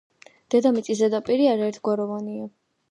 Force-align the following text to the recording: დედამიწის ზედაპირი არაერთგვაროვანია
დედამიწის 0.53 0.99
ზედაპირი 1.03 1.47
არაერთგვაროვანია 1.53 2.53